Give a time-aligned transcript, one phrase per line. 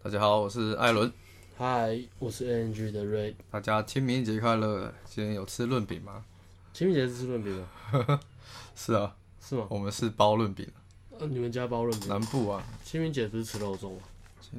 [0.00, 1.12] 大家好，我是艾伦。
[1.56, 3.34] 嗨，我是 ANG 的瑞。
[3.50, 4.94] 大家清明节快乐！
[5.04, 6.24] 今天有吃润饼吗？
[6.72, 7.52] 清明节是吃润饼
[8.06, 8.20] 吗？
[8.76, 9.66] 是啊，是吗？
[9.68, 10.66] 我们是包润饼。
[11.18, 12.08] 呃，你们家包润饼？
[12.08, 12.64] 南部啊。
[12.84, 14.02] 清明节不是吃肉粽吗？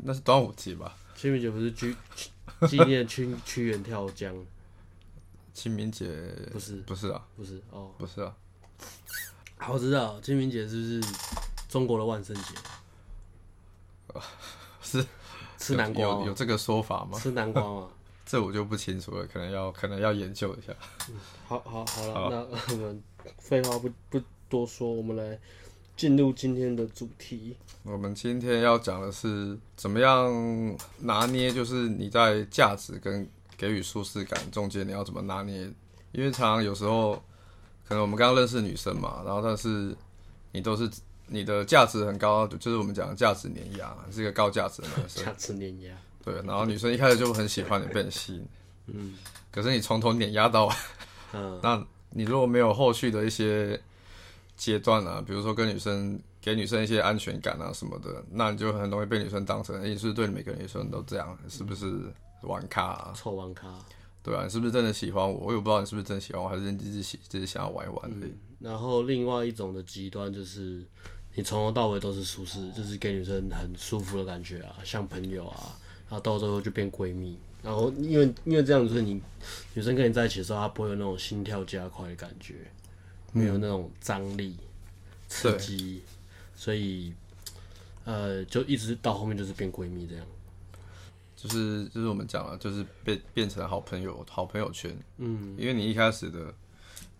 [0.03, 0.95] 那是端午节吧？
[1.15, 1.95] 清明节不是纪
[2.67, 4.35] 纪念屈屈原跳江？
[5.53, 6.05] 清明节
[6.51, 8.35] 不是，不是啊，不是哦，不是啊。
[9.57, 11.13] 好，我知道清明节是不是
[11.69, 12.43] 中国的万圣节？
[14.81, 15.05] 是
[15.59, 17.19] 吃南瓜有有这个说法吗？
[17.21, 17.87] 吃南瓜吗？
[18.25, 20.71] 这我就不清楚了，可能要可能要研究一下。
[21.09, 21.15] 嗯、
[21.47, 23.03] 好好好了，那我们
[23.39, 25.37] 废话不不多说，我们来
[25.97, 27.57] 进入今天的主题。
[27.83, 30.31] 我们今天要讲的是怎么样
[30.99, 35.69] 拿捏，就是你在价值跟给予舒适感中间，你要怎么拿捏？
[36.11, 37.15] 因为常常有时候，
[37.87, 39.95] 可能我们刚刚认识女生嘛，然后但是
[40.51, 40.89] 你都是。
[41.29, 45.23] 你的价值很高，就是我们讲的价值碾压，是一个高价值的男生。
[45.23, 45.95] 价值碾压。
[46.23, 48.45] 对，然后女生一开始就很喜欢你，被你吸引。
[48.87, 49.17] 嗯。
[49.51, 50.73] 可是你从头碾压到尾，
[51.33, 51.59] 嗯。
[51.63, 53.79] 那你如果没有后续的一些
[54.57, 61.37] 阶段啊，比如说跟女生给女生一些安全感啊什么的，那你就很容易被女生当成，你是不是对每个女生都这样？
[61.47, 61.99] 是不是
[62.43, 63.13] 玩咖、啊？
[63.15, 63.67] 臭玩咖。
[64.21, 65.45] 对啊，你是不是真的喜欢我？
[65.45, 68.31] 我也不知道你是不是真的喜欢我，还是你只是喜，只是想要玩一玩而已。
[68.31, 68.39] 嗯。
[68.59, 70.85] 然后另外一种的极端就是。
[71.39, 75.73] 你从头到尾都是舒适，就是给女生很舒服的感觉啊，像朋友啊，
[76.09, 79.21] 然后到最后就变闺蜜，然后因为因为这样子，你
[79.73, 82.55] 女生跟你在一起的时候，她不会有那种心跳加快的感觉，
[83.31, 84.57] 没有那种张力、
[85.29, 86.01] 刺激，
[86.57, 87.13] 所以
[88.03, 90.25] 呃，就一直到后面就是变闺蜜这样，
[91.37, 96.53] 就是就是我们讲了，就是变变成好朋友，好朋友圈，嗯，因为你一开始的。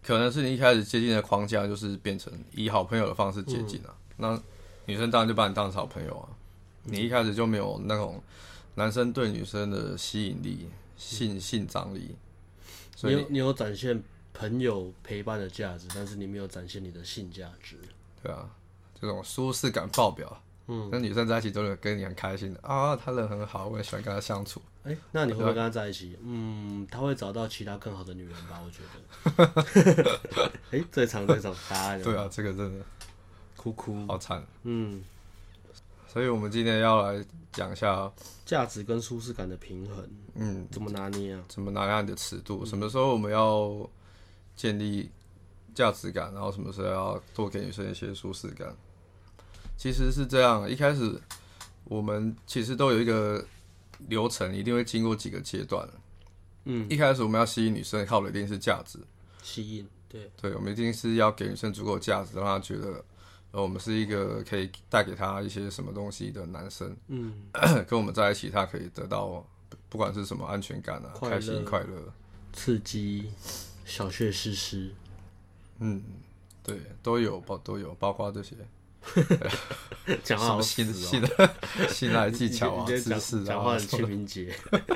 [0.02, 4.40] 可能是你一开始接近的框架就是变成以好朋友的方式接近了，啊，嗯，那
[4.86, 6.30] 女生当然就把你当成好朋友啊。
[6.84, 8.22] 你一开始就没有那种
[8.76, 12.16] 男生对女生的吸引力、性性张力，
[12.96, 14.02] 所以你有你有展现
[14.34, 17.78] 朋友陪伴的价值，但是你没有展现你的性价值。
[18.24, 18.50] 对啊，
[19.00, 20.42] 这种舒适感爆表。
[20.72, 24.62] 嗯，跟女生在一起都能跟你很开心的啊，他人很好，我也喜欢跟他相处。
[24.84, 26.16] 哎、欸，那你会不会跟他在一起？
[26.24, 28.62] 嗯，他会找到其他更好的女人吧？
[28.64, 30.52] 我觉得。
[30.72, 32.02] 哎、欸，最长最长答案。
[32.02, 32.86] 对啊，这个真的
[33.60, 34.42] 哭哭，好惨。
[34.64, 35.04] 嗯，
[36.08, 37.22] 所以我们今天要来
[37.52, 38.10] 讲一下
[38.46, 40.10] 价值跟舒适感的平衡。
[40.36, 41.44] 嗯，怎么拿捏啊？
[41.50, 42.66] 怎么拿捏你的尺度？
[42.66, 43.90] 什么时候我们要
[44.56, 45.12] 建立
[45.76, 46.34] 价值感？
[46.34, 48.74] 然后什么时候要多给女生一些舒适感？
[49.76, 51.20] 其实是这样，一开始
[51.84, 53.46] 我们其实都有一个
[54.08, 55.86] 流程，一定会经过几个阶段。
[56.64, 59.00] 嗯，一开始我们要吸引女生，靠的一定是价值。
[59.44, 63.04] 吸引，对，对，我们一定是要给女生足够价值，让她觉得，
[63.52, 66.96] 呃，我们是一个可以带给他一些什么东西的男生。
[67.08, 67.34] 嗯，
[67.88, 69.46] 跟我们在一起，他可以得到
[69.90, 72.14] 不管是什么安全感啊，开心、快乐、
[72.54, 73.32] 刺激、
[73.86, 74.94] 小穴湿湿。
[75.80, 76.04] 嗯，
[76.64, 78.56] 对，都有包都有，包括这些。
[80.24, 81.56] 讲话好新新的
[81.90, 84.54] 新来技巧啊，知识讲话很清明节，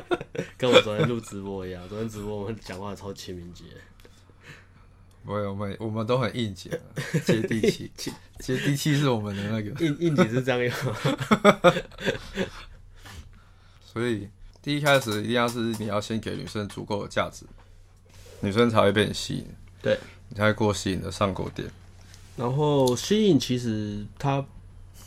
[0.57, 1.87] 跟我昨天录直播一样。
[1.87, 3.63] 昨天直播我们讲话超清明节。
[5.25, 6.71] 不会，我们我们都很应景，
[7.25, 7.91] 接地气。
[8.39, 10.71] 接地气是我们的那个应应景是这样用。
[13.85, 14.27] 所以
[14.61, 17.45] 第一开始一定要是你要先给女生足够的价值，
[18.41, 19.45] 女生才会被你吸引。
[19.81, 19.97] 对，
[20.29, 21.69] 你才会过吸引的上钩点。
[22.35, 24.45] 然后吸引其实它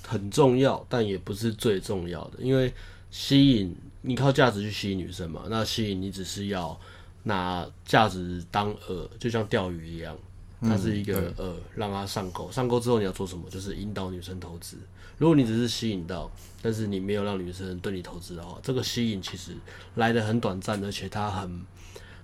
[0.06, 2.38] 很重要，但也不是最重要的。
[2.38, 2.72] 因为
[3.10, 6.78] 吸引你靠价值去吸引女生嘛，那吸引你只是要
[7.26, 10.16] 拿价值当饵，就像钓鱼一样，
[10.62, 12.50] 它是一个饵，让它上钩。
[12.50, 13.50] 上钩之后你要做什么？
[13.50, 14.76] 就是引导女生投资。
[15.18, 16.30] 如果你只是吸引到，
[16.62, 19.52] 但是你没有让女生对你投资的话，这个吸引其实
[19.96, 21.62] 来的很短暂，而且它很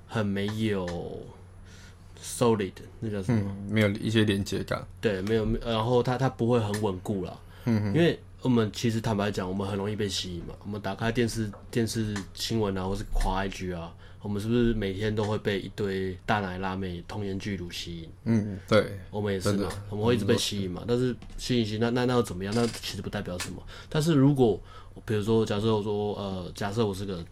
[0.06, 0.86] 很没有。
[2.24, 2.70] solid
[3.00, 3.40] 那叫什么？
[3.44, 4.80] 嗯，没有一些连接感。
[5.00, 7.36] 对，没有，然后它它不会很稳固啦。
[7.64, 10.54] 嗯哼，因为我们其实坦白讲，我们很容易被吸引嘛。
[10.64, 18.10] 我们打开电视电视新闻啊，或是夸 IG 啊，我们是不是每天都会被一堆大奶辣妹、童颜巨乳吸引？
[18.24, 20.84] 嗯，对，我们也是嘛，我们会一直被吸引嘛。
[20.88, 22.52] 但是吸引吸，那那那又怎么样？
[22.54, 23.62] 那其实不代表什么。
[23.88, 24.60] 但是如果
[25.04, 27.24] 比如说，假设我说，呃，假设我是个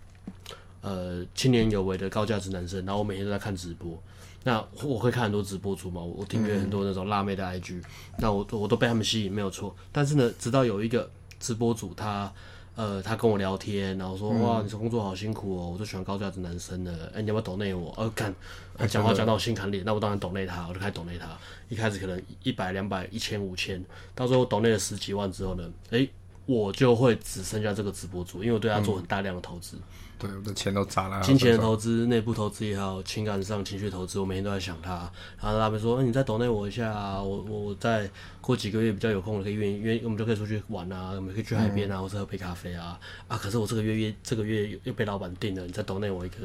[0.80, 4.00] 呃青年有为的高价值男生，然后我每天都在看直播。
[4.42, 7.82] 那我会看很多直播主嘛，我订阅很多那种辣妹的 IG，、嗯、
[8.18, 9.74] 那我我都被他们吸引，没有错。
[9.92, 12.32] 但是呢，直到有一个直播主他，
[12.74, 17.92] 呃，他跟我聊天，然后说，嗯、哇，你这工作好辛苦哦，我就喜欢高价值男生的，哎、欸，你要不要抖内我？
[17.98, 18.34] 呃，看，
[18.88, 21.28] 讲话讲到我心坎里，那我当然抖内他，我就开始抖内他。
[21.68, 23.84] 一开始可能一百、两百、一千、五千，
[24.14, 26.10] 到时候抖内了十几万之后呢，哎、欸，
[26.46, 29.76] 我就会只剩下这个直播主，因为我对他做很大量的投资。
[29.76, 29.82] 嗯
[30.20, 31.18] 对，我的钱都砸了。
[31.22, 35.10] 金钱的投资、内部投资也好，情感上情绪投资，我每天都在想他。
[35.40, 38.08] 然后他们说：“欸、你再抖内我一下啊，我我再
[38.42, 43.00] 过几个月比较有空，可以愿意愿，我们就可以出去玩啊，我们可以去海边啊，嗯、或者喝杯咖啡啊。
[43.28, 46.36] 啊，可是我这个月月这个月又被老板定了，你再抖内我一个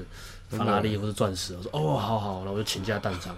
[0.48, 3.36] 法拉利或者钻石。”我说：“哦，好好。”然后我就倾家荡产。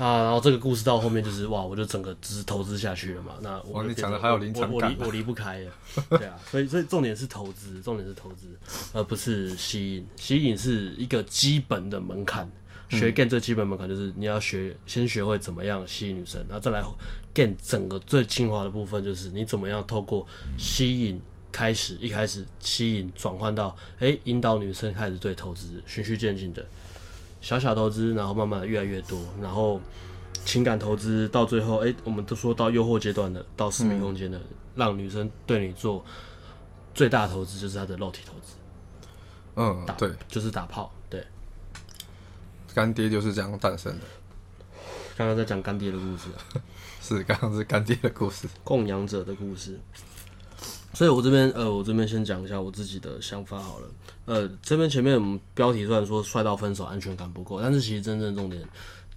[0.00, 3.34] 啊，然后这个故事到后面就是哇，我就整个只是投资下去了嘛。
[3.42, 5.72] 那我你讲的还有临场感，我离不开了。
[6.08, 8.46] 对啊，所以所以重点是投资，重点是投资，
[8.94, 10.06] 而不是吸引。
[10.16, 12.50] 吸引是一个基本的门槛，
[12.88, 16.82] 学 game 最基本门槛就是你要学，先学会怎么样吸引女生，然后再来
[17.34, 20.26] game 整个最精华的部分就是你怎么样透过
[20.56, 21.20] 吸引
[21.52, 26.64] 开始，一开始吸引转换到哎、欸、引导女生开始对投资循序渐进的。
[27.40, 29.80] 小小投资，然后慢慢的越来越多，然后
[30.44, 34.44] 情感投资到最后，哎，我们都说到诱惑阶段的，到私密空间的，嗯、
[34.74, 36.04] 让女生对你做
[36.94, 38.54] 最大的投资就是她的肉体投资。
[39.56, 40.92] 嗯，打对，就是打炮。
[41.08, 41.26] 对，
[42.74, 44.04] 干爹就是这样诞生的。
[45.16, 46.28] 刚刚在讲干爹的故事，
[47.02, 49.78] 是刚刚是干爹的故事，供养者的故事。
[50.92, 53.88] 所以，我这边呃，我这边先讲一下我自己的想法好了。
[54.26, 58.62] 呃，这边前面我们标题虽然说帅到分手，安全感不够，但是其实真正重点，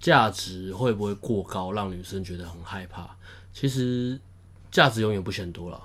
[0.00, 3.10] 价值会不会过高，让女生觉得很害怕？
[3.52, 4.18] 其实
[4.70, 5.82] 价值永远不嫌多了。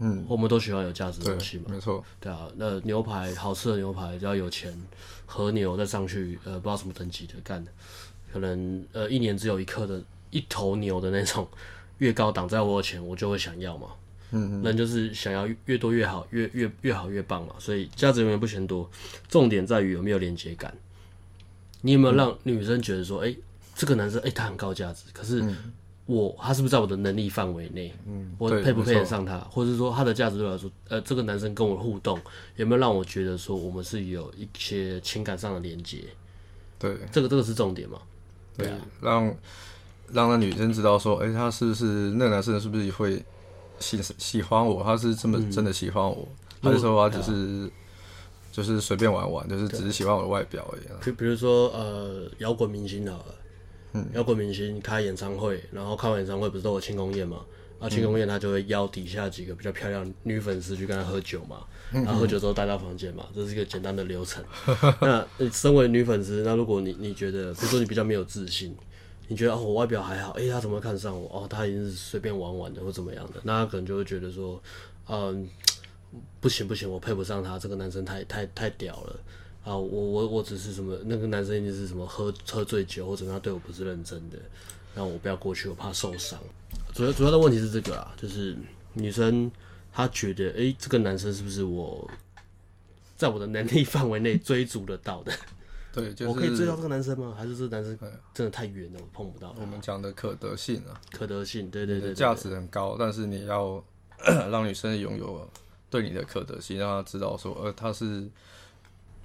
[0.00, 2.02] 嗯，我们都喜欢有价值的东西嘛，没错。
[2.18, 4.76] 对啊，那牛排好吃的牛排，只要有钱，
[5.26, 7.70] 和牛再上去，呃，不知道什么等级的干的，
[8.32, 11.46] 可能呃一年只有一克的一头牛的那种，
[11.98, 13.88] 越高档在我的钱，我就会想要嘛。
[14.32, 18.88] 嗯，人就是想要越多越好，越越越好越棒嘛，所以价值永远不嫌多，
[19.28, 20.72] 重点在于有没有连接感。
[21.80, 23.38] 你有没有让女生觉得说，哎、欸，
[23.74, 25.42] 这个男生，哎、欸，他很高价值，可是
[26.06, 27.92] 我他是不是在我的能力范围内？
[28.06, 29.38] 嗯，我配不配得上他？
[29.38, 32.20] 或者说他的价值对我来说，呃，这个男生跟我互动
[32.56, 36.04] 有没有让我觉得说我们是有一些情感上的连接？
[36.78, 37.98] 对，这个这个是重点嘛？
[38.56, 39.36] 对啊，让
[40.12, 43.24] 让那女生知道说，哎、欸，他是不是那个男生是不是会？
[43.80, 46.28] 喜喜欢我，他是这么真的喜欢我，
[46.62, 47.70] 还、嗯、是说他只是、嗯、
[48.52, 51.04] 就是随便玩玩，就是只是喜欢我的外表而已。
[51.04, 53.34] 就比如说呃，摇滚明星好了，
[53.94, 57.38] 嗯，摇滚明星开演唱会，然后开完演唱会不是都有庆功宴嘛？
[57.78, 64.44] 啊，庆功宴他就会邀底下几个比较漂亮女粉丝去跟他喝酒嘛，然后喝酒之后带到房间嘛，这是一个简单的流程。
[65.00, 68.76] 那你身为女粉丝，那如果你你觉得，比如说你比较没有自信。
[69.30, 71.28] 你觉得哦，我外表还好，诶，他怎么看上我？
[71.28, 73.40] 哦，他已经是随便玩玩的，或怎么样的？
[73.44, 74.60] 那他可能就会觉得说，
[75.08, 75.48] 嗯，
[76.40, 79.20] 不行不行，我配不上他，这个男生太太太屌了
[79.62, 79.76] 啊！
[79.76, 84.38] 我我我只是什么，那个男生一定是什么喝喝醉酒，或者他对我不是认真的，
[84.96, 86.36] 那我不要过去，我怕受伤。
[86.92, 88.56] 主要主要的问题是这个啊，就是
[88.94, 89.48] 女生
[89.92, 92.10] 她觉得，诶，这个男生是不是我
[93.16, 95.32] 在我的能力范围内追逐得到的？
[95.92, 97.34] 对，就是，我可以追到这个男生吗？
[97.36, 97.98] 还是这个男生
[98.32, 99.54] 真的太远了，我碰不到？
[99.60, 103.82] 我们讲的可得性啊，可得性，对对对，价值很高，但是你要
[104.50, 105.50] 让女生拥有
[105.90, 108.28] 对你的可得性，让她知道说，呃，她是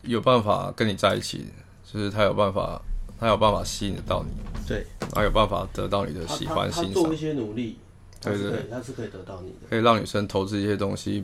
[0.02, 1.46] 有办法跟你在一起，
[1.84, 2.82] 就是她有办法，
[3.20, 4.32] 她有办法吸引得到你，
[4.68, 7.78] 对，她有办法得到你的喜欢欣赏，做一些努力，
[8.22, 11.24] 对对对，他是可以得到你的，可以让女生投资一些东西，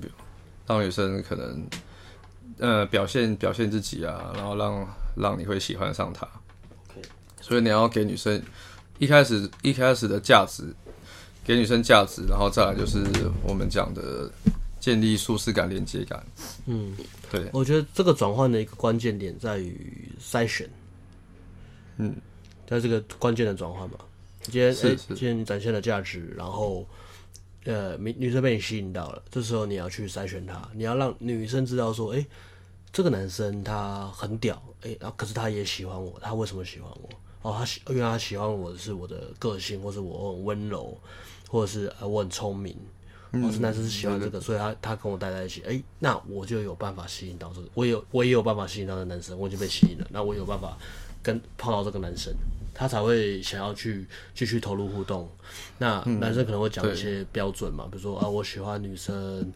[0.68, 1.66] 让女生可能。
[2.62, 4.88] 呃，表现表现自己啊，然后让
[5.18, 6.28] 让你会喜欢上他。
[7.42, 8.40] 所以你要给女生
[9.00, 10.64] 一开始一开始的价值，
[11.44, 13.04] 给女生价值，然后再来就是
[13.44, 14.32] 我们讲的
[14.80, 16.24] 建立舒适感、连接感。
[16.68, 16.96] 嗯，
[17.32, 17.50] 对。
[17.52, 20.70] 我觉得这个转换的一个关键点在于筛选。
[21.98, 22.16] 嗯，
[22.68, 23.98] 在这个关键的转换嘛，
[24.44, 26.88] 今天是今天你展现了价值，然后。
[27.64, 32.26] 呃，女女生被你吸引到了，这时候你要去筛选她，你要让女生知道说，哎、欸，
[32.94, 37.10] 这个男生他很屌，哎、欸，然后可是他也喜欢我，他为什么喜欢我？
[37.42, 40.98] 哦，他喜，因为他喜欢我的是我的个性，或是我很温柔，
[41.50, 42.76] 或者是呃我很聪明，
[43.32, 50.78] 哦是男生是喜欢这个，嗯、所以他他跟我待在一起，哎、欸，那我就有办法吸引到这个，我有我也有办法吸引到这男生，我已经被吸引了，那我有办法
[51.24, 52.34] 跟泡到这个男生。
[52.74, 55.30] 他才会想要去继续投入互动。
[55.78, 59.52] 那男生可能会讲一些标准嘛，嗯、比如说啊，我喜欢女生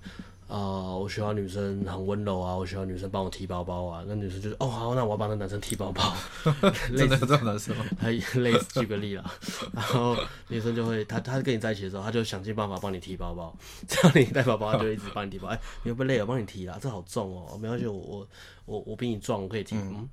[0.48, 4.04] 啊，我喜欢女生很温柔啊，我喜欢女生帮我提包包啊。
[4.08, 6.16] 那女生就是哦好，那我要帮那男生提包包。
[6.96, 7.86] 真的有这种男生吗？
[8.00, 9.32] 还 类似 举个例啦，
[9.74, 10.16] 然后
[10.48, 15.48] 女生就会，她她跟你在一起的时候，她就想尽办法帮你提包包，只要你带包包，她就一直帮你提包。
[15.48, 16.20] 哎，你会不会累？
[16.22, 18.28] 我帮你提啦，这好重哦，没关系，我我
[18.66, 19.76] 我我比你壮，我可以提。
[19.76, 19.94] 嗯。
[19.98, 20.10] 嗯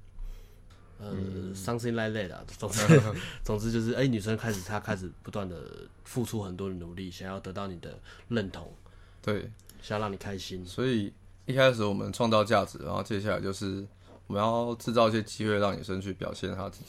[1.04, 3.02] 呃、嗯、，something like that 啊，总之，
[3.42, 5.56] 总之就是，哎、欸，女生开始，她开始不断的
[6.04, 7.98] 付出很多的努力，想要得到你的
[8.28, 8.72] 认同。
[9.20, 9.50] 对，
[9.82, 10.64] 想让你开心。
[10.64, 11.12] 所以
[11.44, 13.86] 一开始我们创造价值，然后接下来就是
[14.26, 16.86] 我们要制造一些机会，让女生去表现她自己，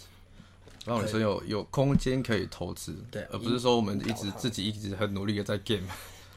[0.86, 5.88] 让女生有有空间可以投资，对，而不是说我们一直自己一直很努力的在 game，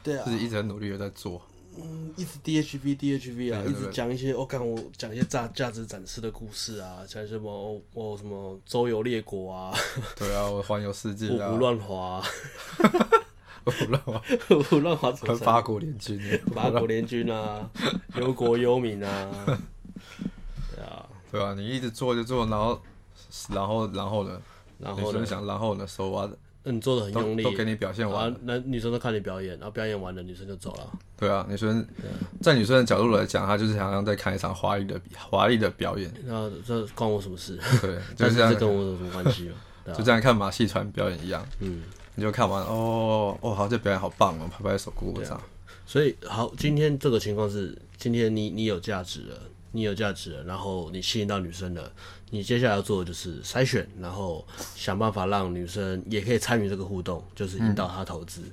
[0.02, 1.42] 对啊，自己一直很努力的在做。
[1.78, 9.76] 嗯，一直 DHV DHV 啊，一直讲一些我看、哦、我讲一些价价值展示的故事啊，讲什么我、哦、什么周游列国啊，
[10.16, 12.24] 对啊，我环游世界啊， 胡乱华，
[13.70, 14.22] 胡乱华，
[14.70, 16.20] 胡乱华，和八国联军，
[16.54, 17.68] 八国联军啊，
[18.16, 19.30] 忧国忧民啊，
[20.74, 22.80] 对啊，对啊，你一直做就做，然后
[23.52, 24.40] 然后然后呢，
[24.78, 26.30] 然后呢，想然后呢，说完。
[26.68, 27.44] 你做的很用力。
[27.44, 30.98] 都，都给你表现完，男女生都看你表演，然后表演完了，女生就走了。
[31.16, 31.86] 对啊，女生
[32.42, 36.12] 在女生的角度来讲，她就是想要再看一场华丽的华丽的表演。
[36.24, 37.56] 那这关我什么事？
[37.80, 39.48] 对，就这样这跟我有什么关系
[39.86, 39.94] 啊？
[39.94, 41.46] 就这样看马戏团表演一样。
[41.60, 41.84] 嗯，
[42.16, 45.40] 你就看完哦哦，好，这表演好棒哦，拍拍手，鼓鼓掌。
[45.86, 49.38] 所以好，今天这个情况是，今天你你有价值了。
[49.72, 51.92] 你有价值了，然后你吸引到女生了，
[52.30, 54.42] 你接下来要做的就是筛选，然后
[54.74, 58.40] 想办法让女生也可以参与这个互动，就是引导她投资。
[58.40, 58.52] 嗯、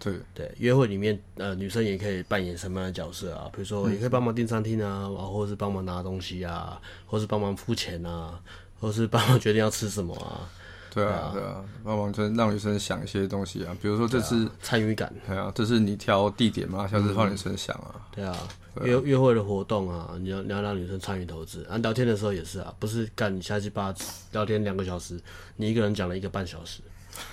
[0.00, 3.48] 对对，约会里面呃，女生也可以扮演什么样的角色啊？
[3.52, 8.40] 比如说，也可以帮忙订餐厅啊，然后或是帮忙拿东西啊，或是帮忙付钱啊，
[8.80, 10.50] 或是帮忙决定要吃什么啊。
[10.96, 18.34] 对啊，对啊，帮忙就让女生想一些东西啊，比如说这次参与感，对啊，这是你挑地点嘛，下次放女生想啊，对啊，
[18.82, 21.62] 约约会的活动啊，你要你要让女生参与投资。
[21.64, 23.94] 啊，聊天的时候也是啊，不是干你瞎鸡巴
[24.32, 25.20] 聊天两个小时，
[25.56, 26.80] 你一个人讲了一个半小时，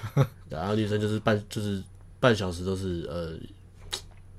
[0.50, 1.82] 然后女生就是半就是
[2.20, 3.32] 半小时都是呃，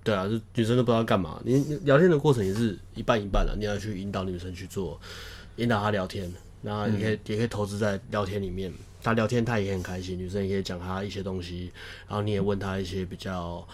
[0.03, 5.01] 对啊，就女生都不知道干嘛，你聊天的过程也是一半一半的，你要去引导女生去做，
[5.57, 8.71] 引导她聊天，然后你可以也可以投资在聊天里面。
[9.05, 10.19] 他聊天，他也很开心。
[10.19, 11.71] 女生也可以讲他一些东西，
[12.09, 13.65] 然后你也问他一些比较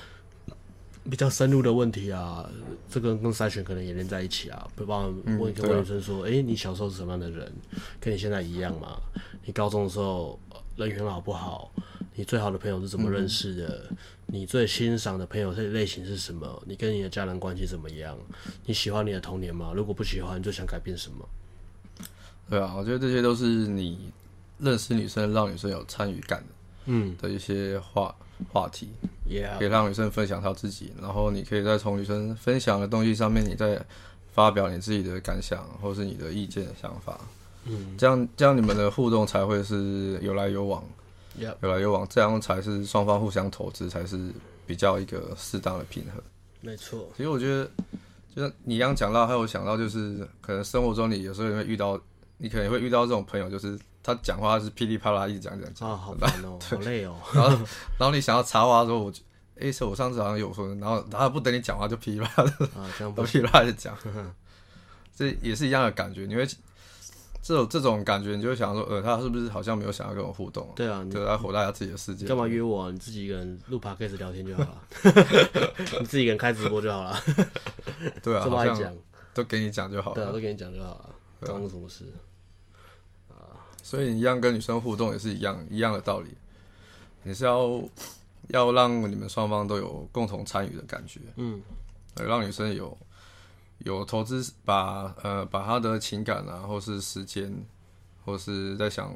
[1.08, 2.50] 比较深入的问题啊。
[2.90, 4.68] 这个跟筛选可能也连在一起啊。
[4.76, 7.52] 比方问一个问女生说：“哎、嗯啊欸，你小时候是什么样的人？
[8.00, 9.00] 跟你现在一样吗？
[9.44, 10.36] 你高中的时候
[10.76, 11.72] 人缘好不好？
[12.16, 13.86] 你最好的朋友是怎么认识的？
[13.88, 13.96] 嗯、
[14.26, 16.60] 你最欣赏的朋友类类型是什么？
[16.66, 18.18] 你跟你的家人关系怎么样？
[18.66, 19.72] 你喜欢你的童年吗？
[19.76, 21.28] 如果不喜欢，你最想改变什么？”
[22.50, 24.10] 对啊，我觉得这些都是你。
[24.60, 26.46] 认识女生，让女生有参与感的，
[26.86, 28.14] 嗯，的一些话
[28.52, 28.88] 话题，
[29.26, 33.80] 也可以让女生分享她自己，然后你可以再从女生分享的东西上面，你再
[34.32, 37.20] 发表你自己的感想，或是你的意见、想法，
[37.64, 40.82] 嗯，这样这样你们的互动才会是有来有往.
[41.38, 44.30] 有来有往，这样才是双方互相投资，才是
[44.66, 46.20] 比较一个适当的平衡。
[46.60, 47.70] 没错，其实我觉得，
[48.34, 51.98] 就是你刚讲到，还有想到就是，可能生活中你有时候也会遇到，
[52.36, 53.78] 你可能会遇到这种朋友，就是。
[54.02, 57.16] 他讲话是噼里啪啦一直讲讲讲，啊，好烦哦，好累哦。
[57.34, 57.50] 然后，
[57.98, 59.12] 然后你想要插话的时候，我，
[59.60, 63.96] 哎，是我上次好像有说，然后，然后不等你讲话就噼里啪啦，啊，这样不 噼里啪啦就讲，
[65.14, 66.24] 这也是一样的感觉。
[66.26, 66.46] 你会
[67.42, 70.70] 这种这种感觉，你就会想说，呃，他是不是好像没有想要跟我互动？
[70.74, 72.26] 对啊，就在活在他自己的世界。
[72.26, 72.90] 干嘛约我？
[72.90, 74.82] 你自己一个人录 podcast 聊天就好了，
[76.00, 77.18] 你自己一个人开直播就好了。
[78.22, 78.94] 对啊，这么爱讲，
[79.34, 80.14] 都给你讲就好了。
[80.14, 82.04] 对啊，都给你讲就好了，关我什么事？
[83.90, 86.30] 所以你一样跟女生互动也是一样一样的道理，
[87.24, 87.82] 你是要
[88.50, 91.60] 要让你们双方都有共同参与的感觉，嗯，
[92.14, 92.96] 让女生有
[93.78, 97.52] 有投资，把呃把她的情感啊，或是时间，
[98.24, 99.12] 或是在想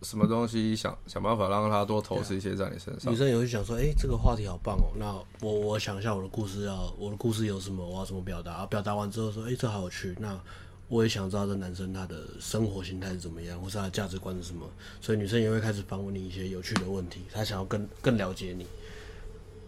[0.00, 3.12] 什么东西，想想办法让她多投资一些在你身上。
[3.12, 5.12] 女生也会想说，哎、欸，这个话题好棒哦，那
[5.46, 8.64] 我我想一下我的故事要我的故事有什么，我要怎么表达？
[8.64, 10.40] 表达完之后说，哎、欸，这好有趣，那。
[10.88, 14.66] 我也想知道这男生他的生活形态是怎么样，或是他的价值观是什么，
[15.02, 18.66] 所以女生也会开始反问你一些有趣的问题，她想要更更了解你。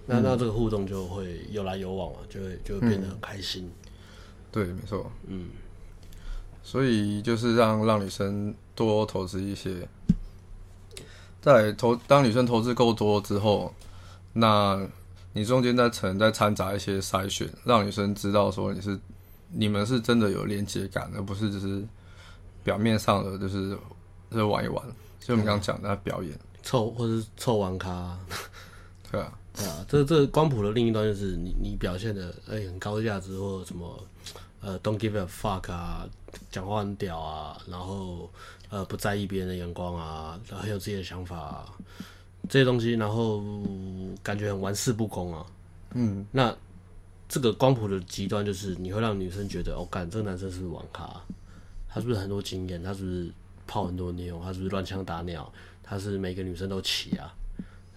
[0.07, 3.65] 那那这个互动就会有来有往啊，就会就会变得很开心。
[3.67, 3.91] 嗯、
[4.51, 5.13] 对，没错。
[5.27, 5.51] 嗯。
[6.63, 9.87] 所以就是让让女生多投资一些，
[11.43, 13.75] 在投当女生投资够多之后，
[14.33, 14.89] 那
[15.35, 18.99] 你中间再可能再掺杂一些筛选，让女生知道说你是。
[19.53, 21.83] 你们是真的有连接感，而不是只是
[22.63, 23.77] 表面上的，就是
[24.31, 24.85] 就是玩一玩。
[25.19, 28.19] 就我们刚刚讲的表演，凑或是凑玩咖，
[29.11, 29.85] 对啊，对啊。
[29.89, 34.03] 这这光谱的另一端就是你你表现的哎、欸、很高价值，或者什么
[34.61, 36.09] 呃 don't give a fuck 啊，
[36.51, 38.31] 讲话很屌啊，然后
[38.71, 41.67] 呃不在意别人的眼光啊，然后很有自己的想法啊，
[42.49, 43.43] 这些东西，然后
[44.23, 45.47] 感觉很玩世不恭啊。
[45.95, 46.57] 嗯，那。
[47.31, 51.09] 这个光谱的极端就是你会让女生觉得，哦，干这个男生是不是网咖？
[51.89, 52.83] 他是不是很多经验？
[52.83, 53.31] 他是不是
[53.69, 54.41] 泡很多妞？
[54.43, 55.51] 他是不是乱枪打鸟？
[55.81, 57.33] 他是每个女生都骑啊？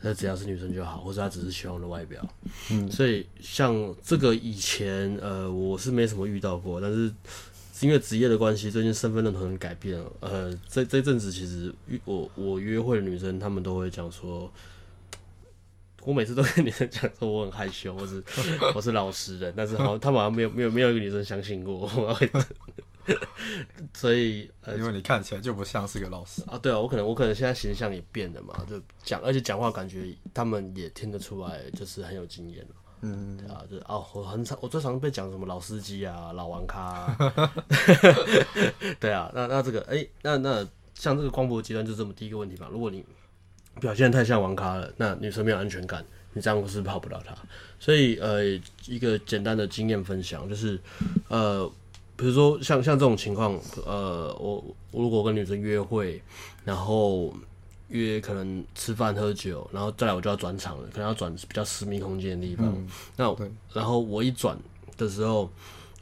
[0.02, 2.24] 那只要是女生就好，或者他只是喜欢我的外表。
[2.70, 3.74] 嗯，所以像
[4.04, 7.12] 这个以前呃我是没什么遇到过，但是
[7.82, 10.12] 因为职业的关系，最近身份认同改变了。
[10.20, 11.74] 呃，这这阵子其实
[12.06, 14.52] 我我约会的女生，她们都会讲说。
[16.06, 18.24] 我每次都跟女生讲说我很害羞，或是
[18.76, 22.18] 我是老实人，但是好像他们好像没有没有没有一个女生相信过我，
[23.94, 32.66] 所以呃，因为你看起来就不像是个老实啊，对啊，我可能我可能现在形象也变了嘛，就讲而且讲话感觉他们也听得出来，就是很有经验
[33.02, 37.18] 嗯，对啊，就是哦，我很常我最常被讲什么老司机啊、老玩咖啊
[39.00, 43.06] 对啊，那那这个哎、欸，那那像这个光谱阶段就这么第一个问题吧，如果你。
[43.80, 46.04] 表现太像网咖了，那女生没有安全感，
[46.34, 47.36] 你这样不是泡不到她。
[47.80, 48.44] 所以呃，
[48.86, 50.80] 一个简单的经验分享就是，
[51.28, 51.70] 呃，
[52.16, 56.22] 比如说像像这种情况，呃，我我如果跟女生约会，
[56.64, 57.34] 然后
[57.90, 62.68] 约可能吃饭喝酒，然后再来我就要转场了，可能要转比较私密空间的地方。
[62.68, 62.88] 嗯、
[63.18, 63.36] 那
[63.74, 64.58] 然后我一转
[64.98, 65.50] 的时候。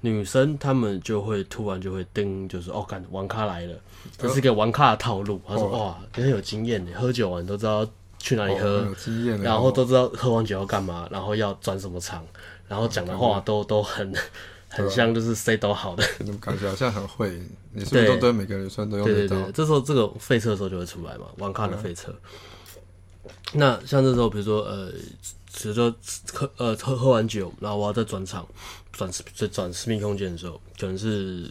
[0.01, 3.75] 女生她们就会突然就会盯，就是哦，看玩咖来了，
[4.17, 5.39] 这是一个玩咖的套路。
[5.47, 7.87] 她说哇，你很有经验的，喝酒完都知道
[8.19, 8.85] 去哪里喝，
[9.41, 12.25] 然后都知道喝完酒要干嘛，然后要转什么场，
[12.67, 14.13] 然后讲的话都都很
[14.69, 17.41] 很像，就是谁都好的，怎么感觉好像很会？
[17.73, 18.31] 你是不是都对。
[18.31, 19.17] 每个女生都用得到？
[19.17, 22.13] 对对对，这时候这个废车的时候就会出来嘛，玩咖的废车。
[23.53, 24.91] 那像这时候，比如说呃，
[25.53, 25.93] 比如说
[26.33, 28.47] 喝呃喝喝完酒，然后我要再转场。
[28.91, 31.49] 转转转私密空间的时候，可能是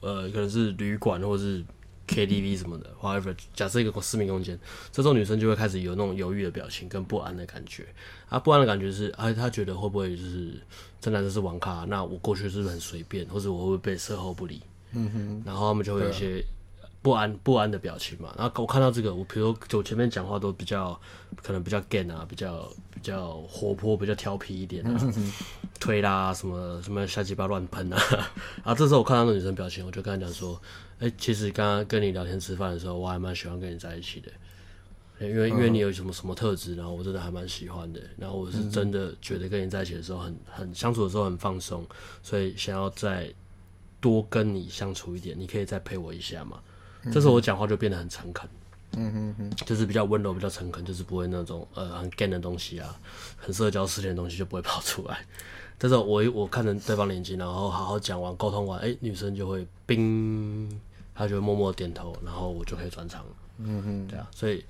[0.00, 1.64] 呃，可能是旅馆或者是
[2.06, 3.34] KTV 什么的，whatever。
[3.54, 4.58] 假设一个私密空间，
[4.92, 7.86] 这时候女生就会开始有那种犹豫的表情跟不安的感觉。
[8.28, 10.60] 啊，不安的感觉是，哎、啊，她觉得会不会就是
[11.00, 11.84] 这男的是网咖？
[11.88, 14.62] 那我过去是不是很随便，或者我会不会被售后不理？
[14.92, 15.42] 嗯哼。
[15.44, 16.44] 然后他们就会有一些。
[17.02, 21.00] 不安不安的表情嘛，然后我看到这个，我比如说就前面讲话都比较
[21.40, 25.14] 可能比较 gay 啊，比较比较活泼，比较调皮一点啊，
[25.78, 27.98] 推啦什么什么瞎鸡巴乱喷啊，
[28.64, 30.60] 啊这时候我看到那女生表情，我就跟她讲说，
[30.98, 34.32] 哎、欸，其实刚刚跟你聊天吃饭的时候，我还蛮喜欢跟你在一起的，
[35.20, 41.86] 因为因为你有什么什么特质，然后我真的还蛮喜欢的，然后我是真的觉得跟你在一起的时候很很相处的时候很放松，
[42.22, 43.30] 所以想要再
[44.00, 46.58] 多跟你相处一点，你可以再陪我一下嘛。
[47.12, 48.48] 这时候我讲话就变得很诚恳，
[48.92, 52.98] 嗯哼哼，就是比较温柔，比较诚恳，就是不会那种呃很 gay 的东西啊，
[53.36, 55.18] 很社交失联的东西就不会跑出来。
[55.78, 60.80] 但是我我看着对方眼睛，然后好好讲完沟通完，哎，女生就会冰，
[61.14, 63.30] 她就会默默点头，然后我就可以转场了。
[63.58, 64.64] 嗯哼，对啊，所以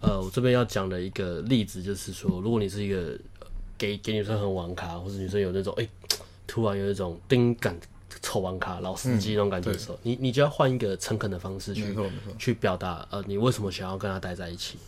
[0.00, 3.18] 呃，我这边要讲的一个例子就是说，如果你是一个
[3.76, 5.88] 给给女生很网咖，或者女生有那种哎，
[6.46, 7.76] 突然有一种丁感。
[8.20, 11.96] 臭网咖老司机那种感觉的时候，嗯、你你就要换一个诚恳的方式去
[12.38, 14.78] 去表达，呃，你为什么想要跟他待在一起？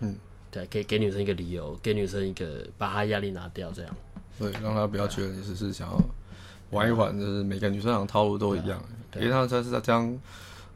[0.00, 0.14] 嗯，
[0.50, 3.96] 对，给给女生一个理由，给女生一个把她压力拿掉，这样。
[4.38, 6.00] 对，让她不要觉得你只是想要
[6.70, 8.82] 玩一玩，就是每个女生的套路都一样。
[9.16, 10.18] 因为她她是在这样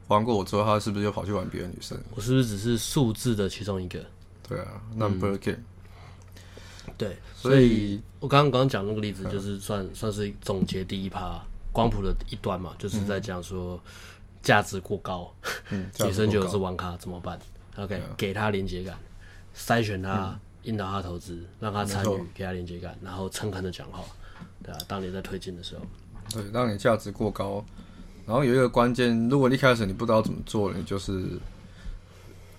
[0.08, 1.96] 玩过我之后，她是不是又跑去玩别的女生？
[2.14, 4.00] 我是不是只是数字的其中一个？
[4.48, 5.58] 对啊，number game。
[6.98, 11.40] 对，所以我刚刚刚刚讲那个例子，就是算算是总结第一趴。
[11.72, 13.80] 光谱的一端嘛，就是在讲说
[14.42, 15.32] 价值过高，
[15.70, 17.38] 嗯、女 生觉得是网咖怎么办
[17.76, 18.98] ？OK，、嗯、给她连接感，
[19.56, 24.00] 筛选他，嗯、引导她投资，让她参与，给她连接感，然后诚恳的讲话，
[24.62, 25.82] 对啊，当你在推进的时候，
[26.30, 27.64] 对，让你价值过高，
[28.26, 31.24] 然后有一个关键，如果一开始你不知道怎么做，你就是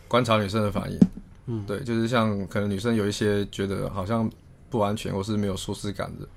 [0.07, 0.99] 观察女生的反应，
[1.45, 4.29] 嗯，对，就是像可能女生有一些觉得好像
[4.69, 6.27] 不安全或是没有舒适感的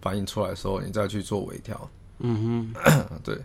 [0.00, 1.90] 反应出来的时候，你再去做微调。
[2.20, 3.38] 嗯哼， 对，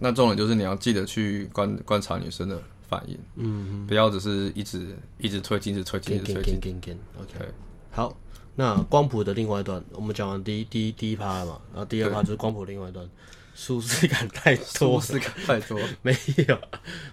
[0.00, 6.98] 那重点就是你要记得去观观察女生的反应，嗯哼，不要只是一直一直推进，一直推进，一直推进。
[7.20, 7.48] OK，
[7.90, 8.16] 好，
[8.56, 13.08] 那光谱的另外一段，我们讲完第一第一第一趴了嘛，然后第二趴就是光谱另外一段，
[13.54, 16.16] 舒适感太多，舒适感太多， 没
[16.48, 16.58] 有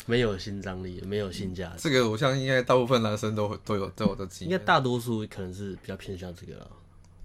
[0.06, 1.84] 没有性张力，没有性价值。
[1.84, 6.68] 这个我相信应该大部分男生都都有都有的经验，应该大多数可能是比较偏向这个了。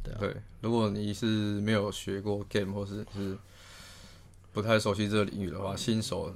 [0.03, 1.27] 对，对，如果你是
[1.63, 3.37] 没有学过 game 或是是。
[4.61, 6.35] 不太熟悉这个领域的话，新手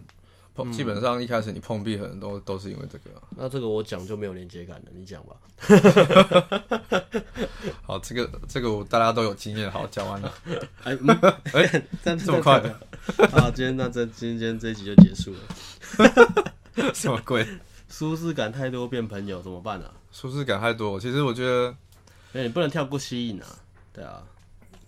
[0.55, 3.11] 碰基本上一开始你碰壁，可能都都是因为这个。
[3.31, 5.35] 那这个我讲就没有连接感了，你讲吧。
[7.83, 9.69] 好，这个这个我大家都有经验。
[9.69, 10.33] 好，讲完了。
[10.85, 10.97] 哎
[11.53, 12.81] 哎，这么快的？
[13.33, 15.41] 好，今天那这今天这一集就结束了。
[16.95, 17.45] 什么鬼？
[17.89, 19.91] 舒适感太多变朋友怎么办呢？
[20.13, 21.75] 舒适感太多，其实我觉得，
[22.35, 23.47] 哎，你不能跳过吸引啊。
[23.93, 24.23] 对啊，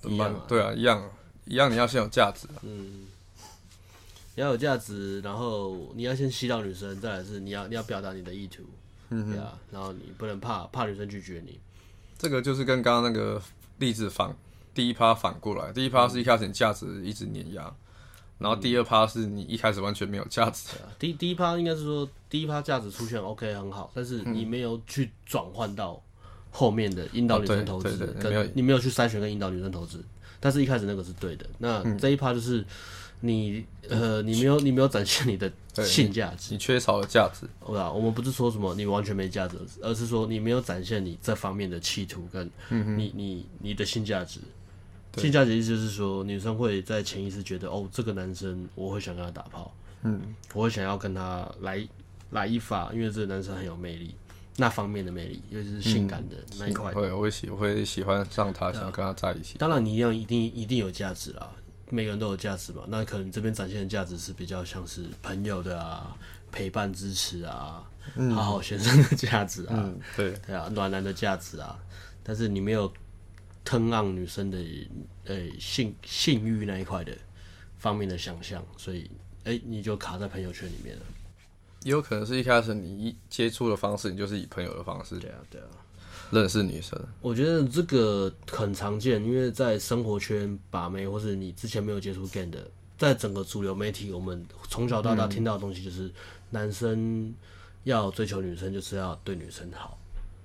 [0.00, 0.32] 怎么办？
[0.46, 1.02] 对啊，一样
[1.46, 2.46] 一样，你要先有价值。
[2.62, 3.06] 嗯。
[4.36, 8.64] 你要有价值，然后你要先吸到女生，再来是你要你要表达你的意图，
[9.10, 11.60] 嗯，对啊，然后你不能怕怕女生拒绝你，
[12.18, 13.40] 这个就是跟刚刚那个
[13.78, 14.34] 例子反
[14.74, 17.74] 第一趴反过来，第一趴是一开始你价值一直碾压，嗯，
[18.38, 20.70] 然后第二趴是你一开始完全没有价值。
[20.98, 26.02] 第第一趴应该是说第一趴价值出现 OK 很好，但是你没有去转换到
[26.50, 30.04] 后面的引导女生投资，跟你没有去筛选跟引导女生投资，
[30.40, 31.46] 但是一开始那个是对的。
[31.58, 32.64] 那这一趴就是。
[33.26, 35.50] 你呃，你没有你没有展现你的
[35.82, 37.48] 性价值，你缺少了价值。
[37.66, 44.40] 对啊，我们不是说什么你完全没价值，而是说你没有展现你这方面的企图跟你你你的性价值。
[45.16, 50.20] 性价值意思就是说，女生会在潜意识觉得，哦，这个男生我会想跟他打炮，嗯，
[50.52, 51.86] 我会想要跟他来
[52.30, 54.14] 来一发，因为这个男生很有魅力，
[54.56, 56.92] 那方面的魅力，尤其是性感的那一块。
[56.92, 59.56] 会，我会喜我会喜欢上他，想要跟他在一起。
[59.56, 61.48] 当然，你一样一定一定有价值啦。
[61.90, 66.16] 每个人都有价值嘛，那可能这边展现的价值是比较像是朋友的啊，
[66.50, 71.78] 陪伴支持啊，嗯、好好先生的价值啊，嗯、对对啊，暖男的价值啊，
[72.22, 72.92] 但是你没有
[73.64, 74.58] turn on 女生的
[75.24, 77.16] 呃、欸、性性欲那一块的
[77.78, 79.10] 方面的想象，所以
[79.44, 81.02] 哎、欸、你就卡在朋友圈里面了。
[81.82, 85.18] 也有可能是一开始你一接触的方式，你就是以朋友的方式。
[85.18, 85.66] 对啊，对啊。
[86.30, 92.66] 认识女生，我觉得这个很常见，因为在生活圈把妹，或是你之前没有接触 gay 的，
[92.98, 96.10] 在整个主流媒体，我们从小到大听到的东西就是，
[96.50, 97.32] 男生
[97.84, 99.96] 要追求女生就是要对女生好，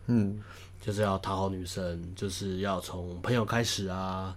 [0.08, 0.40] 嗯，
[0.80, 4.36] 就是要讨好女生，就是要从朋友开始啊，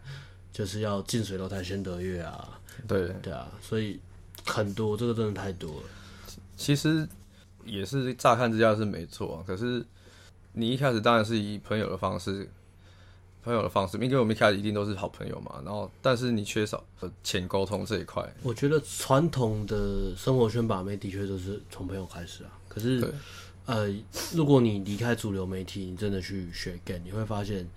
[0.52, 4.00] 就是要近水楼台先得月啊，对对啊，所以
[4.46, 5.82] 很多这个真的太多了。
[6.56, 7.06] 其实
[7.64, 9.84] 也是乍看之下是没错啊，可是。
[10.54, 12.48] 你一开始当然是以朋友的方式，
[13.42, 15.60] 朋友的方式，因为我们一开始一定都是好朋友嘛。
[15.64, 16.84] 然后，但是你缺少
[17.24, 18.22] 浅沟通这一块。
[18.42, 22.50] 我觉得传统的生活圈把妹的确都是从朋友开始啊。
[22.68, 23.14] 可是，
[23.66, 23.88] 呃，
[24.34, 27.68] 如果你离开主流媒体，你真的去学 gay，你会发现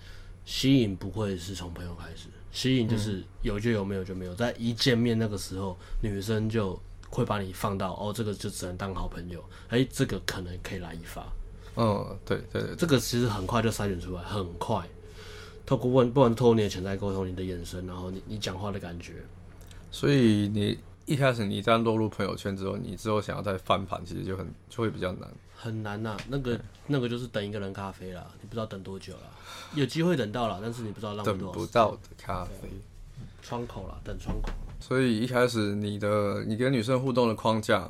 [0.45, 4.35] 吸引不会是从朋友开始，吸引就是有就有，没有就没有。
[4.35, 9.39] 在一见面那个时候，女生就会把你放到哦，这个就只能当好朋友。
[9.69, 11.25] 哎、欸，这个可能可以来一发。
[11.77, 14.81] 嗯，对对对，这个其实很快就筛选出来，很快。
[15.65, 19.13] 透过问，不管透过你的潜在沟通，你的眼神，然后你你讲话的感觉。
[19.91, 25.27] 所以你一开始你这样落入朋友圈之后，你之后想要再翻盘，其实就很就会比较难。
[25.55, 29.21] 很难呐、啊，那个那个就是等一个人咖啡啦，你不知道等多久啦。
[29.73, 31.53] 有机会等到了，但是你不知道浪费多少。
[31.53, 32.69] 等不到的咖啡，
[33.41, 34.49] 窗口啦，等窗口。
[34.79, 37.89] 所以一开始你的你跟女生互动的框架。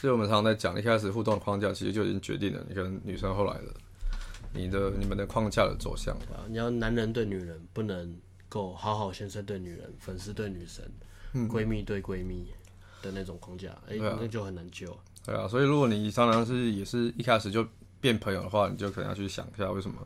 [0.00, 3.68] 所以我们常常在讲，一开始互动的框架其实就已经决定了你跟女生后来的
[4.52, 6.12] 你的你们的框架的走向。
[6.34, 8.16] 啊你要男人对女人不能
[8.48, 10.84] 够好好先生对女人，粉丝对女神，
[11.48, 12.48] 闺蜜对闺蜜
[13.00, 14.98] 的那种框架，哎、那就很难救。
[15.24, 17.64] 对啊，所以如果你常常是也是一开始就
[18.00, 19.96] 变朋友的话，你就可能要去想一下为什么？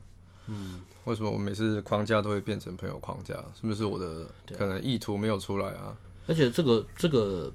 [0.49, 3.35] 嗯，为什么我每次框架都会变成朋友框架？
[3.59, 5.97] 是不是我的可能意图没有出来啊？
[6.27, 7.51] 而且这个这个，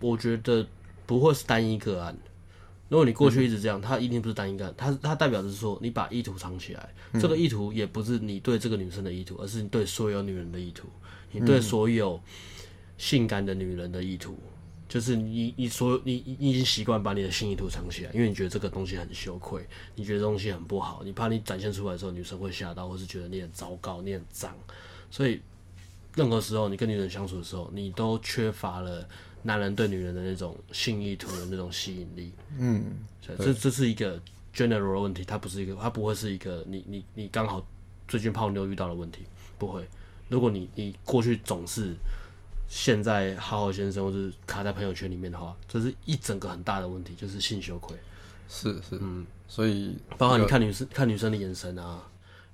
[0.00, 0.66] 我觉得。
[1.06, 2.16] 不会是单一个案。
[2.88, 4.74] 如果你过去一直这样，它一定不是单一个案。
[4.76, 6.88] 它它代表的是说，你把意图藏起来。
[7.20, 10.86] 这个意图也不是你对这个女生的意图，而是你对所有女人的意图。
[11.32, 12.20] 你对所有
[12.96, 14.38] 性感的女人的意图，
[14.88, 19.66] 就是你你所有你你已经习惯把你的性意图藏起来，因为你觉得这个东西很羞愧，
[19.96, 24.56] 你觉得东西很不好，你怕你展现出来的时候，女生会吓到，或是觉得你很糟糕，你很脏。
[25.10, 25.40] 所以
[26.14, 29.06] 任何时候你跟女人相处的时候，你都缺乏了。
[29.46, 32.84] 男人对女人的那种性意图的那种吸引力，嗯，
[33.22, 34.20] 这这是一个
[34.52, 37.64] general 的问题，它不是一个，它不会是一个你你你刚好
[38.08, 39.22] 最近泡妞遇到的问题，
[39.56, 39.86] 不会。
[40.28, 41.94] 如果你你过去总是
[42.68, 47.96] 现在好好先生或是卡在朋友圈里面的话，这是一整个很大的问题，就是性羞愧。
[48.48, 52.02] 是是，嗯，所以包括你看女生看女生的眼神啊，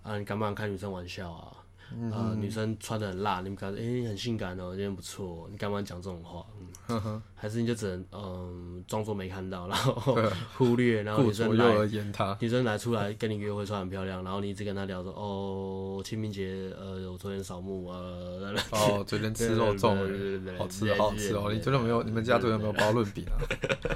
[0.02, 1.56] 啊，你敢不敢开女生玩笑啊？
[1.94, 6.42] 嗯、呃，女生穿的很辣，你们感觉诶很性感哦，今天不错，你敢不敢讲这种话？
[6.88, 10.18] 嗯，还是你就只能嗯装作没看到，然后
[10.56, 23.36] 忽略，然后女生来女生来出来跟你约会穿很漂亮，然后你一直跟她聊说哦清明节呃我昨天扫墓呃哦昨天吃肉粽，好吃好吃哦，你昨天没有你们家昨天有没有包润饼啊？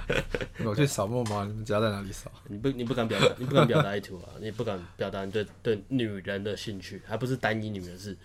[0.64, 1.46] 我去扫墓吗？
[1.48, 2.30] 你们家在哪里扫？
[2.48, 7.86] 你不你不敢表达，你不敢表达意图啊，你不敢表达你对对女人的兴趣，还不是单一女。
[7.86, 8.16] 人是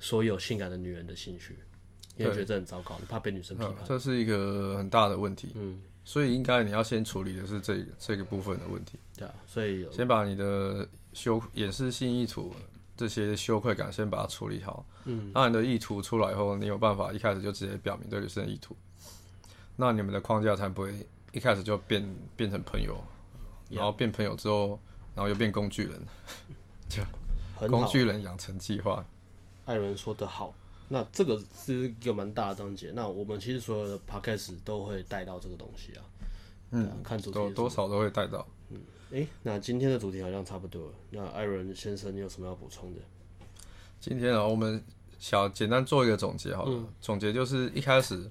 [0.00, 1.56] 所有性感的女人的兴趣，
[2.16, 5.52] 因为觉得这很糟糕，你怕被女生批判，这是一个很大的问题。
[5.54, 8.98] 嗯，所以应该你要先处理的是这个这个部分的问题。
[9.16, 12.54] 对啊，所以先把你的羞掩饰性意图
[12.96, 14.86] 这些羞愧感先把它处理好。
[15.04, 18.76] 嗯，那你的意图出来后，你有办法一开始就直接表明对女生的意图，
[19.76, 20.94] 那你们的框架才不会
[21.32, 22.96] 一开始就变变成朋友，
[23.68, 24.78] 然后变朋友之后，
[25.14, 26.00] 然后又变工具人，
[26.88, 27.02] 就
[27.68, 29.04] 工具人养成计划。
[29.64, 30.54] 艾伦说的好，
[30.88, 32.92] 那这个是一个蛮大的章节。
[32.94, 36.04] 那我们其实所有的 podcast 都会带到这个东西啊，
[36.70, 38.46] 嗯，看主题多多少都会带到。
[38.70, 40.92] 嗯，诶、欸，那今天的主题好像差不多了。
[41.10, 43.00] 那艾伦先生，你有什么要补充的？
[43.98, 44.82] 今天啊，我们
[45.18, 46.72] 小简单做一个总结好了。
[46.72, 48.30] 嗯、总结就是一开始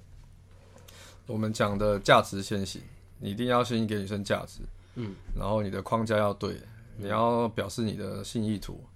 [1.26, 2.82] 我们讲的价值先行，
[3.20, 4.60] 你一定要先给女生价值，
[4.96, 6.56] 嗯，然后你的框架要对，
[6.98, 8.93] 你要表示你的性意图，嗯。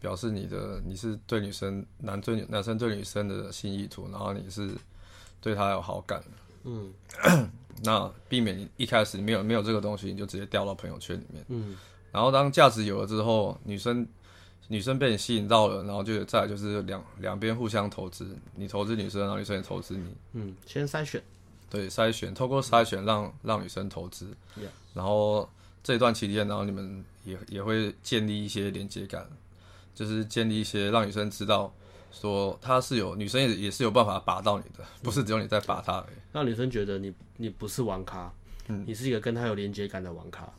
[0.00, 4.74] 表示你的你是对女生男对女男生对女生的心意图，然后你是
[5.40, 6.22] 对她有好感，
[6.64, 6.92] 嗯，
[7.84, 11.76] 那避免你一开始没有没有这个东西，你就直接掉到朋友圈里面，嗯，
[12.10, 14.06] 然后当价值有了之后，女生
[14.68, 21.22] 女生被你吸引到了，然后就再来就是两两边互相投资，你投资女生，然后女生也投资你，嗯，先筛选，
[21.70, 25.48] 对，筛选，透过筛选让让女生投资，嗯，然后
[25.84, 29.24] 这一段期间，然后你们也也会建立一些连接感。
[29.94, 31.72] 就是建立一些让女生知道，
[32.10, 36.16] 说她是有女生也也是有办法拔到你的，不是只有你在拔她而已。
[36.32, 38.32] 让女生觉得你你不是玩咖，
[38.68, 40.50] 嗯，你是一个跟她有连接感的玩咖，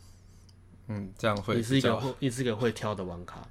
[0.87, 1.55] 嗯，这样会。
[1.55, 3.41] 你是一个会，你是一个会挑的玩咖，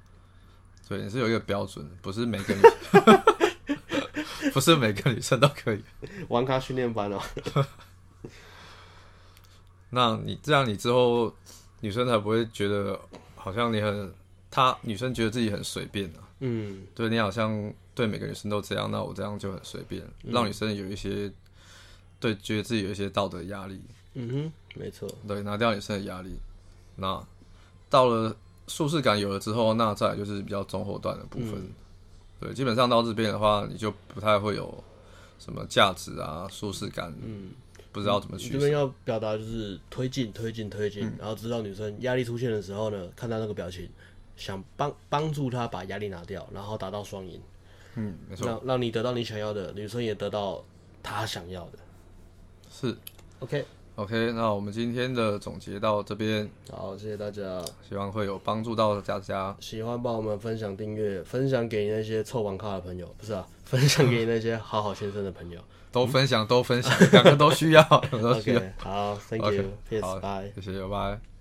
[0.87, 2.61] 对，你是有一个标准，不是每个女，
[4.53, 5.83] 不是每个女生都可以。
[6.29, 7.21] 玩咖训练班哦。
[9.91, 11.33] 那你这样，你之后
[11.81, 12.99] 女生才不会觉得
[13.35, 14.13] 好像你很。
[14.55, 21.31] 她女生觉得自己很随便啊，嗯，对，你好像对每个女生都这样，那我这样就很随便，嗯、让女生有一些
[22.19, 23.81] 对觉得自己有一些道德压力，
[24.13, 26.35] 嗯哼，没错，对，拿掉女生的压力，
[26.95, 27.19] 那
[27.89, 28.37] 到了
[28.67, 31.69] 舒适感有了之后，那再来就是比较中后段的部分，嗯、
[32.39, 34.83] 对，基本上到这边的话，你就不太会有
[35.39, 37.49] 什么价值啊，舒适感，嗯，
[37.91, 38.51] 不知道怎么去。
[38.51, 43.89] 这边要表达就是推进，推进，推进，嗯、然后知道女生压力出现的时候呢，看她那个表情。
[44.35, 47.41] 想帮帮助他把压力拿掉，然后达到双赢。
[47.95, 48.47] 嗯，没错。
[48.47, 50.63] 让让你得到你想要的，女生也得到
[51.03, 51.77] 她想要的。
[52.69, 52.97] 是
[53.39, 53.63] ，OK
[53.95, 54.31] OK。
[54.31, 56.49] 那我们今天的总结到这边。
[56.71, 57.63] 好，谢谢大家。
[57.87, 59.55] 希望会有帮助到大家。
[59.59, 65.61] 喜欢帮我们分享、订阅、分享给那些臭网咖的朋友，不是啊， 分享给那些好好先生的朋友。
[65.91, 68.59] 都分享，都分享，两个都需要，都需要。
[68.65, 71.32] Okay, 好，Thank you，Peace，拜，谢谢，拜拜。